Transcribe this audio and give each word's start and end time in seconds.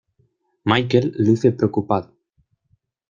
Michael 0.63 1.11
luce 1.15 1.51
preocupado. 1.51 2.17